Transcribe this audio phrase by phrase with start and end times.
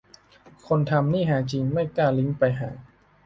[0.67, 2.69] คนทำนี่ฮาจริง ไม่กล้าลิงก์ไปหา